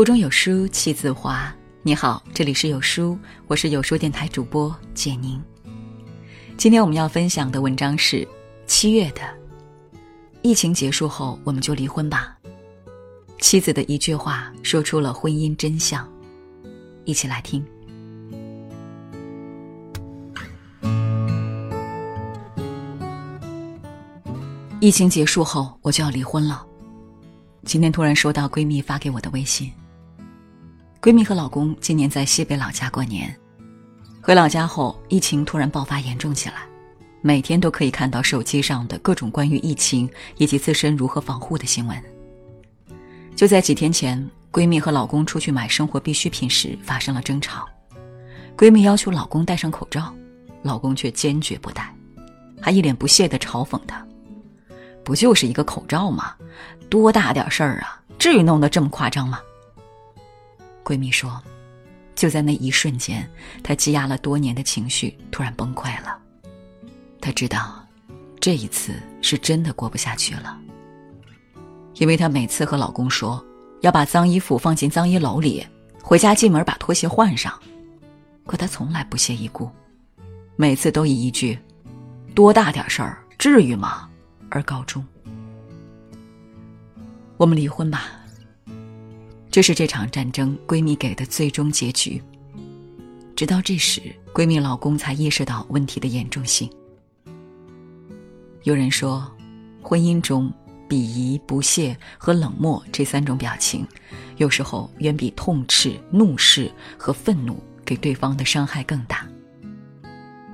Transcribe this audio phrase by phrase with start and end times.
[0.00, 1.54] 腹中有书气自华。
[1.82, 5.38] 你好，这里是有书，我是有书电台主播简宁。
[6.56, 8.26] 今天我们要分享的文章是
[8.66, 9.20] 七月的。
[10.40, 12.34] 疫情结束后，我们就离婚吧。
[13.40, 16.10] 妻子的一句话说出了婚姻真相，
[17.04, 17.62] 一起来听。
[24.80, 26.66] 疫情结束后，我就要离婚了。
[27.66, 29.70] 今天突然收到闺蜜发给我的微信。
[31.02, 33.34] 闺蜜和老公今年在西北老家过年，
[34.20, 36.56] 回老家后，疫情突然爆发严重起来，
[37.22, 41.98] 每天都可以看到手机上的各种关于疫情以及自身如何防护的新闻。
[43.34, 47.66] 就在几天前，闺蜜和老公出去买生活必需品时发生了争吵，
[48.54, 50.14] 闺蜜要求老公戴上口罩，
[50.62, 51.94] 老公却坚决不戴，
[52.60, 54.06] 还一脸不屑地嘲讽她
[55.02, 56.34] ：“不就是一个口罩吗？
[56.90, 58.02] 多大点事儿啊？
[58.18, 59.40] 至于弄得这么夸张吗？”
[60.84, 61.40] 闺蜜说
[62.14, 63.28] ：“就在那一瞬间，
[63.62, 66.18] 她积压了多年的情绪突然崩溃了。
[67.20, 67.86] 她知道，
[68.40, 70.58] 这一次是真的过不下去了。
[71.96, 73.44] 因为她每次和老公说
[73.82, 75.66] 要把脏衣服放进脏衣篓里，
[76.02, 77.58] 回家进门把拖鞋换上，
[78.46, 79.70] 可他从来不屑一顾，
[80.56, 81.58] 每次都以一句
[82.34, 84.08] ‘多大点事儿，至于吗’
[84.50, 85.04] 而告终。
[87.36, 88.12] 我们离婚吧。”
[89.50, 92.22] 这是这场战争闺蜜给的最终结局。
[93.34, 94.00] 直到这时，
[94.32, 96.70] 闺蜜老公才意识到问题的严重性。
[98.62, 99.28] 有人说，
[99.82, 100.52] 婚姻中
[100.88, 103.84] 鄙夷、不屑和冷漠这三种表情，
[104.36, 109.26] 有时候远比痛斥、怒视和愤怒给对方的伤害更大。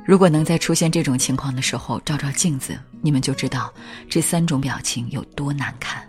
[0.07, 3.75] 如果能在出现这种情况的时候照照镜子，你们就知道
[4.09, 6.09] 这三种表情有多难看。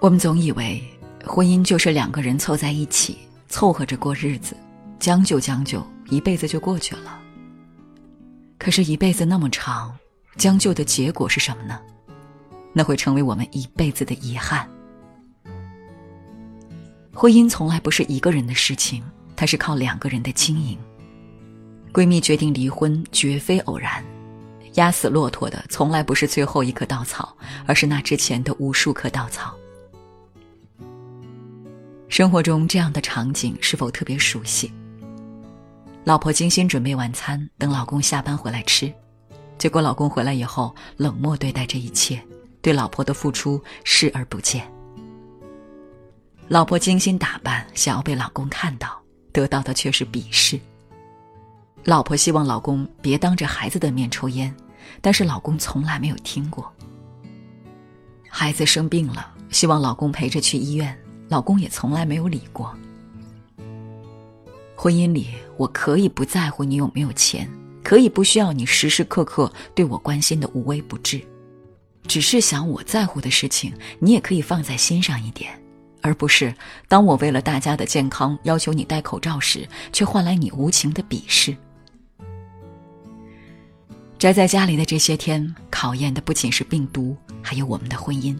[0.00, 0.82] 我们总以为
[1.26, 3.18] 婚姻就是两个人凑在一起，
[3.48, 4.56] 凑合着过日子，
[4.98, 7.20] 将就将就，一辈子就过去了。
[8.58, 9.94] 可是，一辈子那么长，
[10.36, 11.78] 将就的结果是什么呢？
[12.72, 14.66] 那会成为我们一辈子的遗憾。
[17.12, 19.04] 婚姻从来不是一个人的事情，
[19.36, 20.78] 它是靠两个人的经营。
[21.92, 24.02] 闺蜜决定离婚，绝非偶然。
[24.74, 27.36] 压死骆驼的从来不是最后一棵稻草，
[27.66, 29.54] 而是那之前的无数棵稻草。
[32.10, 34.72] 生活中这样的场景是否特别熟悉？
[36.02, 38.92] 老婆精心准备晚餐，等老公下班回来吃，
[39.56, 42.20] 结果老公回来以后冷漠对待这一切，
[42.60, 44.68] 对老婆的付出视而不见。
[46.48, 49.00] 老婆精心打扮，想要被老公看到，
[49.30, 50.58] 得到的却是鄙视。
[51.84, 54.52] 老婆希望老公别当着孩子的面抽烟，
[55.00, 56.70] 但是老公从来没有听过。
[58.28, 60.98] 孩子生病了，希望老公陪着去医院。
[61.30, 62.76] 老公也从来没有理过。
[64.74, 67.48] 婚姻里，我可以不在乎你有没有钱，
[67.84, 71.22] 可以不需要你时时刻刻对我关心的无微不至，
[72.08, 75.52] 只是想我在乎的事情，你也可以放在心上一点，
[76.00, 76.52] 而不是
[76.88, 81.56] 当我为了大家的健康要求你戴口罩时，却换来你无情的鄙视。
[84.18, 88.36] 宅在家里的这些天，考验的不仅是病毒，还有我们的婚姻。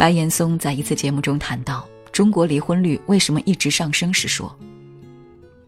[0.00, 4.58] 白岩松在一次节目中谈到中国离婚率为什么一直上升时说：“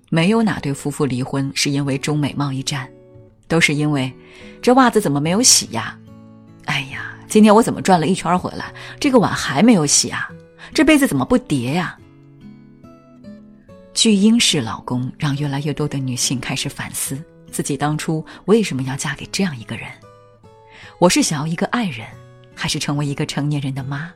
[0.09, 2.89] 没有哪对夫妇离婚是因为中美贸易战，
[3.47, 4.11] 都是因为
[4.63, 5.99] 这袜子怎么没有洗呀？
[6.65, 10.31] 哎呀，今天我怎么转了一圈回来，这个碗还没有洗啊？
[10.73, 11.99] 这被子怎么不叠呀？”
[13.93, 19.87] 巨婴式老公让越来越多的女性开始反思自己当初为什么要嫁给这样一个人。
[20.99, 22.07] 我是想要一个爱人。
[22.63, 24.15] 还是成为一个成年人的妈。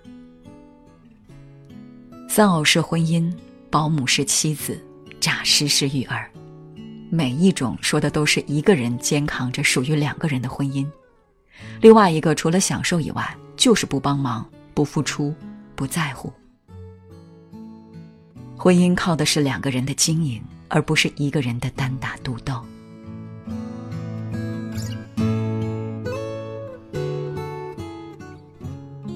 [2.28, 3.28] 丧偶式婚姻，
[3.70, 4.80] 保姆是妻子，
[5.18, 6.30] 诈尸是育儿，
[7.10, 10.88] 每一种说的都是一个人肩扛着属于两个人的婚姻，
[11.81, 15.34] 另外一个除了享受以外，就是不帮忙、不付出、
[15.75, 16.32] 不在乎。
[18.56, 22.64] 婚姻靠的是两个人的经营，而不是一个人的单打独斗。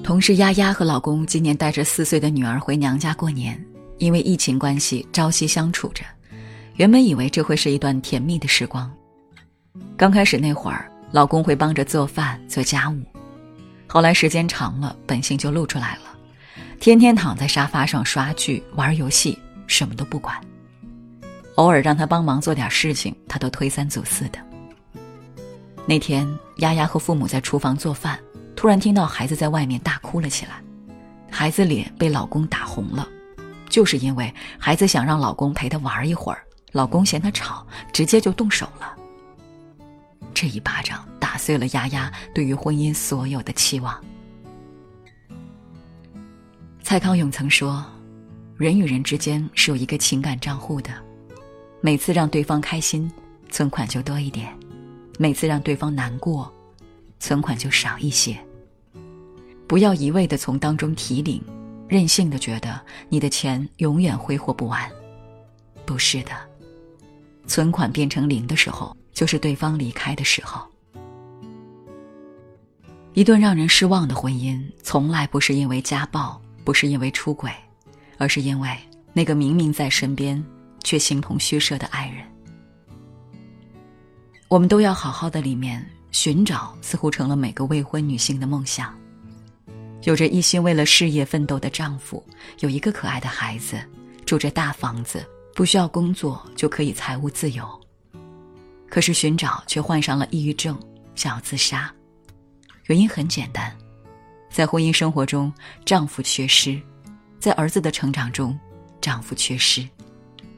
[0.03, 3.63] 同事丫丫和老公今年带着四岁的女儿回娘家过年，
[3.99, 6.03] 因为疫情关系朝夕相处着。
[6.75, 8.91] 原本以为这会是一段甜蜜的时光。
[9.95, 12.99] 刚开始那会儿，老公会帮着做饭做家务，
[13.87, 16.17] 后来时间长了，本性就露出来了，
[16.79, 19.37] 天天躺在沙发上刷剧玩游戏，
[19.67, 20.35] 什么都不管。
[21.55, 24.39] 偶尔让他帮忙做点事情，他都推三阻四的。
[25.85, 26.27] 那天，
[26.57, 28.19] 丫丫和父母在厨房做饭。
[28.61, 30.61] 突然听到孩子在外面大哭了起来，
[31.31, 33.09] 孩子脸被老公打红了，
[33.67, 38.95] 就是因为孩子想让老公陪他玩一会儿，老公嫌他吵，直接就动手了。
[40.31, 43.99] 这一巴掌打碎了丫丫对于婚姻所有的期望。
[46.83, 47.83] 蔡康永曾说
[48.57, 50.91] ：“人与人之间是有一个情感账户的，
[51.81, 53.11] 每次让对方开心，
[53.49, 54.49] 存款就多一点；
[55.17, 56.53] 每次让对方难过，
[57.19, 58.39] 存款就少一些。
[59.71, 61.41] 不要一味的从当中提领，
[61.87, 62.77] 任性的觉得
[63.07, 64.91] 你的钱永远挥霍不完。
[65.85, 66.31] 不是的，
[67.47, 70.67] 存款变成零的时候，就是对方离开的时候。
[73.13, 77.49] 一段让人失望的婚姻，从来不是因为家暴。”不是因为出轨，
[78.17, 78.77] 而是因为
[79.13, 80.43] 那个明明在身边
[80.83, 82.25] 却形同虚设的爱人。
[84.49, 88.93] 我们都要好好的里面寻找，似乎成了每个未婚女性的梦想。
[90.03, 92.23] 有着一心为了事业奋斗的丈夫，
[92.59, 93.79] 有一个可爱的孩子，
[94.25, 97.67] 住着大房子，不需要工作就可以财务自由。
[98.89, 100.77] 可是寻找却患上了抑郁症，
[101.15, 101.93] 想要自杀，
[102.85, 103.75] 原因很简单。
[104.49, 105.53] 在婚姻生活中，
[105.85, 106.81] 丈夫缺失；
[107.39, 108.57] 在儿子的成长中，
[108.99, 109.87] 丈夫缺失。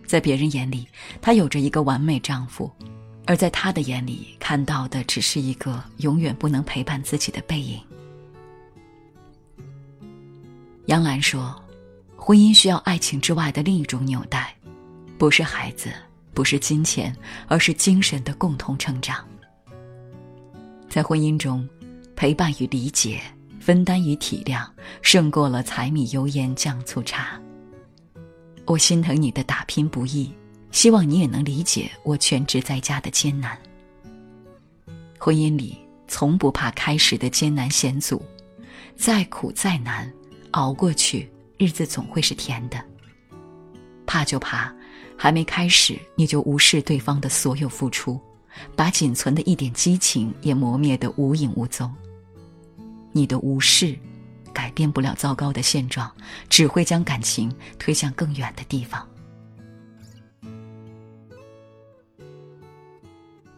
[0.07, 0.87] 在别人眼里，
[1.21, 2.71] 她有着一个完美丈夫，
[3.25, 7.79] 而在他的眼里，看到的只是一个永远不能陪伴自己的背影。
[10.85, 11.55] 杨澜说
[12.15, 14.55] ：“婚姻需要爱情之外的另一种纽带，
[15.17, 15.91] 不是孩子，
[16.33, 17.15] 不是金钱，
[17.47, 19.25] 而是精神的共同成长。
[20.89, 21.67] 在婚姻中，
[22.15, 23.21] 陪伴与理解。”
[23.63, 24.67] 分担与体谅
[25.01, 27.39] 胜过了柴米油盐酱醋茶。
[28.65, 30.29] 我心疼你的打拼不易，
[30.69, 33.57] 希望你也能理解我全职在家的艰难。
[35.17, 35.77] 婚姻里
[36.09, 38.21] 从不怕开始的艰难险阻，
[38.97, 40.11] 再苦再难，
[40.53, 42.83] 熬过去，日子总会是甜的。
[44.05, 44.73] 怕就怕
[45.17, 48.19] 还没开始你就无视对方的所有付出，
[48.75, 51.91] 把仅存的一点激情也磨灭得无影无踪。
[53.11, 53.97] 你的无视，
[54.53, 56.11] 改变不了糟糕的现状，
[56.49, 59.07] 只会将感情推向更远的地方。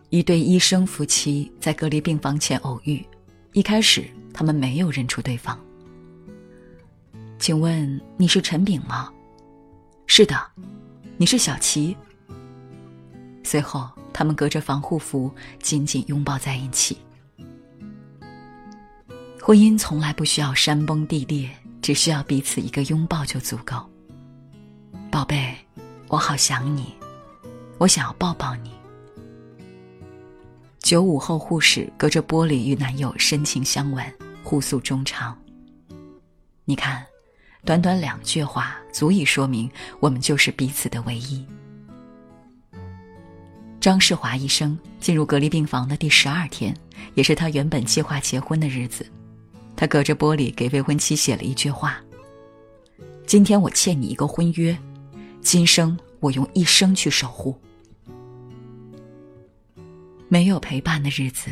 [0.09, 3.05] 一对医生夫妻在隔离病房前偶遇，
[3.51, 5.59] 一开始他们没有认出对方。
[7.45, 9.13] 请问你是陈炳吗？
[10.07, 10.35] 是的，
[11.15, 11.95] 你是小齐。
[13.43, 15.31] 随后，他们隔着防护服
[15.61, 16.97] 紧紧拥抱在一起。
[19.39, 21.47] 婚姻从来不需要山崩地裂，
[21.83, 23.75] 只需要彼此一个拥抱就足够。
[25.11, 25.55] 宝贝，
[26.07, 26.95] 我好想你，
[27.77, 28.71] 我想要抱抱你。
[30.79, 34.03] 九五后护士隔着玻璃与男友深情相吻，
[34.43, 35.37] 互诉衷肠。
[36.63, 37.05] 你看，
[37.65, 39.69] 短短两句话足以说明
[39.99, 41.43] 我们就是彼此的唯一。
[43.81, 46.75] 张世华医生进入隔离病房的第十二天，
[47.15, 49.05] 也是他原本计划结婚的日子。
[49.75, 51.99] 他隔着玻璃给未婚妻写了一句话
[53.27, 54.77] ：“今天我欠你一个婚约，
[55.41, 57.59] 今生我用一生去守护。
[60.27, 61.49] 没有陪伴的日子，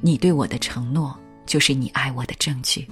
[0.00, 2.88] 你对我的承诺就是你爱我的证据。”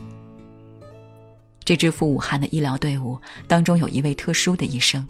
[1.64, 3.18] 这支赴武汉的医疗队伍
[3.48, 5.06] 当中有一位特殊的医生，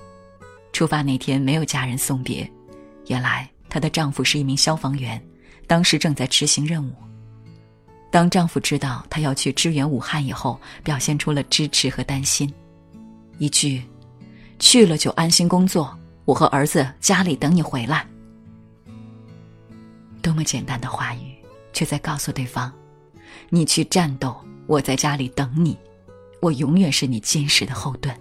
[0.72, 2.48] 出发那天没有家人送别，
[3.08, 5.20] 原来她的丈夫是一名消防员，
[5.66, 6.92] 当时正在执行任务。
[8.08, 12.52] 当丈夫知道她要去支援武汉以后，表现出了支持和担心，
[13.38, 13.82] 一句
[14.60, 18.06] “去了就安心工作，我和儿子家里等你回来”，
[20.22, 21.34] 多么简单的话语，
[21.72, 22.72] 却在告诉对方
[23.50, 24.36] ：“你去战斗，
[24.68, 25.76] 我在家里等你，
[26.44, 28.14] 我永远是你坚实的后盾。”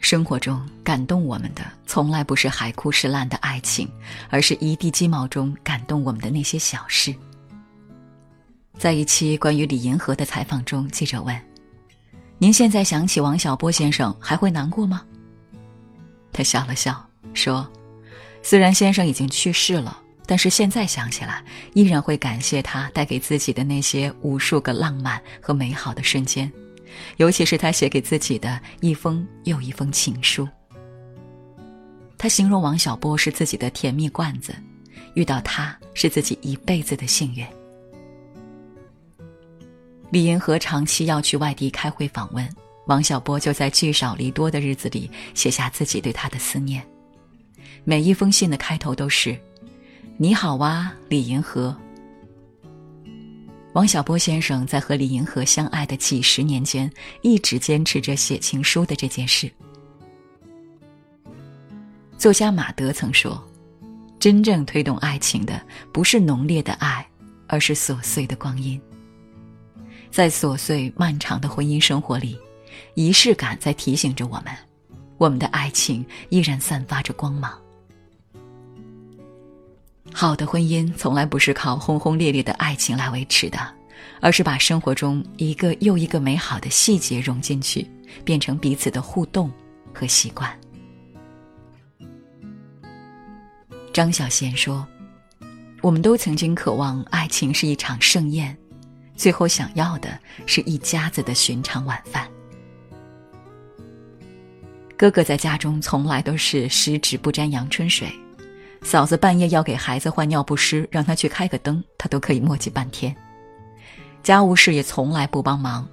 [0.00, 3.88] 生活中感动我们的，从来不是海枯石烂的爱情，
[4.28, 7.14] 而是一地鸡毛中感动我们的那些小事。
[8.76, 11.40] 在一期关于李银河的采访中，记者问
[12.36, 15.04] ：“您现在想起王小波先生还会难过吗？”
[16.32, 17.70] 他笑了笑说
[18.42, 26.50] ：“虽然先生已经去世了，但是现在想起来，依然会感谢他带给自己的那些无数个浪漫和美好的瞬间，
[27.16, 30.48] 尤其是他写给自己的一封又一封情书。”
[32.16, 34.54] 他形容王小波是自己的甜蜜罐子，
[35.14, 37.44] 遇到他是自己一辈子的幸运。
[40.10, 42.48] 李银河长期要去外地开会访问，
[42.86, 46.80] 王小波就在聚少离多的日子里写下自己对他的思念。
[47.82, 49.36] 每一封信的开头都是
[50.18, 51.76] ：“你好哇，李银河。”
[53.72, 56.90] 王小波先生在和李银河相爱的几十年间，
[57.22, 59.50] 一直坚持着写情书的这件事。
[62.18, 63.42] 作家马德曾说
[64.20, 67.04] ：“真正推动爱情的，不是浓烈的爱，
[67.48, 68.80] 而是琐碎的光阴。”
[70.10, 72.38] 在琐碎漫长的婚姻生活里，
[72.94, 74.54] 仪式感在提醒着我们，
[75.16, 77.58] 我们的爱情依然散发着光芒。
[80.14, 83.58] 好的婚姻从来不是靠轰轰烈烈的爱情来维持的，
[84.20, 87.88] 而是把生活中一个又一个美好的细节融进去，
[88.24, 89.50] 变成彼此的互动
[89.92, 90.48] 和习惯。
[93.92, 94.86] 张小娴说
[95.82, 98.56] ：“我们都曾经渴望爱情是一场盛宴，
[99.16, 100.16] 最后想要的
[100.46, 102.28] 是一家子的寻常晚饭。”
[104.96, 108.08] 哥哥在家中从来都是十指不沾阳春水。
[108.82, 113.14] 嫂子半夜要给孩子换尿不湿，让他去开个灯，他都可以磨叽半天。
[114.22, 115.88] 家务事也从来不帮忙，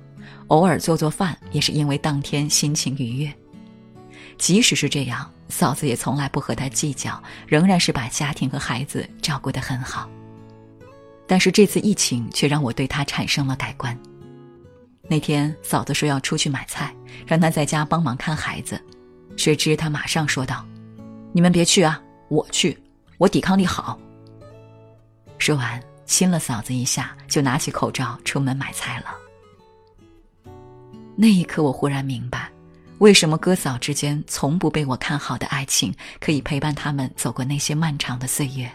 [0.47, 3.33] 偶尔做做饭也是因为当天心情愉悦。
[4.37, 10.09] 即使是这样，嫂子也从来不和他计较，仍然是把家庭和孩子照顾得很好。
[11.27, 13.97] 但是这次疫情却让我对他产生了改观。
[15.07, 16.93] 那天嫂子说要出去买菜，
[17.25, 18.81] 让他在家帮忙看孩子，
[19.37, 20.65] 谁知他马上说道
[21.31, 22.77] ：“你们别去啊。”我去，
[23.17, 23.99] 我抵抗力好。
[25.37, 29.15] 说完，亲了嫂子一下，就拿起口罩出门买菜了。
[31.15, 32.49] 那一刻，我忽然明白，
[32.99, 38.69] 为什么哥嫂之间从不被我看好的爱情，可以陪伴他们走过那些漫长的岁月。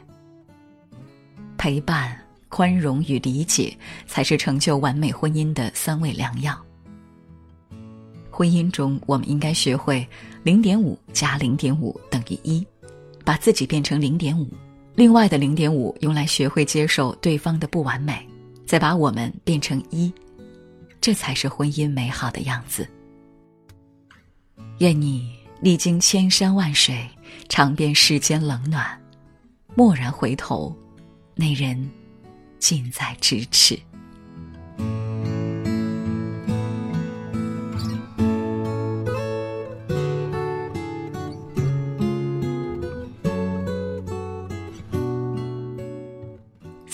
[1.57, 2.15] 陪伴、
[2.49, 6.59] 宽容与理解，才是成就完美婚姻的三味良药。
[8.31, 10.07] 婚姻中，我们应该学会
[10.43, 12.67] 零点五加零点五等于一。
[13.25, 14.47] 把自己变成零点五，
[14.95, 18.27] 另外的零点五用来学会接受对方的不完美，
[18.67, 20.13] 再把我们变成一，
[21.01, 22.87] 这才是婚姻美好的样子。
[24.79, 27.09] 愿你历经千山万水，
[27.49, 28.87] 尝遍世间冷暖，
[29.77, 30.77] 蓦然回头，
[31.35, 31.91] 那人
[32.59, 33.79] 近在咫尺。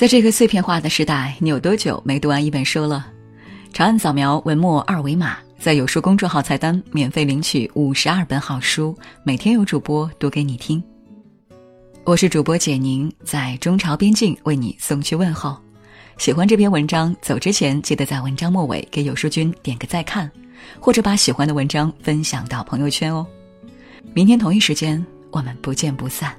[0.00, 3.06] 在这个碎片化的时代，你有多久没读完一本书了？
[3.70, 10.82] 长按扫描文末二维码，在有书公众号菜单免费领取五十二本好书，每天有主播读给你听。
[12.04, 15.54] 我是主播简宁，在中朝边境为你送去问候。
[16.16, 20.30] 喜欢这篇文章，走之前记得在文章末尾给有书君点个再看，
[20.80, 23.26] 或者把喜欢的文章分享到朋友圈哦。
[24.14, 26.34] 明天同一时间，我们不见不散。